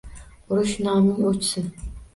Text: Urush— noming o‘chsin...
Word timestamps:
Urush— 0.55 0.73
noming 0.87 1.23
o‘chsin... 1.33 1.73